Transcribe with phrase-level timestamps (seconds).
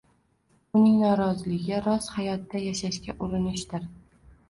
[0.79, 3.91] Uning noroziligi rost hayotda yashashga urinishdir.